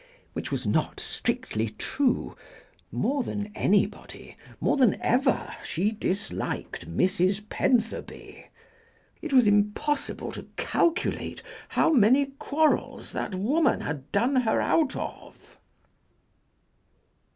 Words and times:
Which 0.33 0.51
was 0.51 0.65
not 0.65 0.99
strictly 0.99 1.69
true; 1.77 2.35
more 2.91 3.21
than 3.21 3.51
anybody, 3.53 4.35
more 4.59 4.75
than 4.75 4.99
ever 4.99 5.53
she 5.63 5.91
disliked 5.91 6.89
Mrs. 6.89 7.47
Pentherby. 7.49 8.47
It 9.21 9.31
was 9.31 9.45
impossible 9.45 10.31
to 10.31 10.47
calculate 10.57 11.43
how 11.69 11.91
many 11.93 12.25
quarrels 12.39 13.11
that 13.11 13.35
woman 13.35 13.81
had 13.81 14.11
done 14.11 14.37
her 14.37 14.59
out 14.59 14.95
of. 14.95 15.59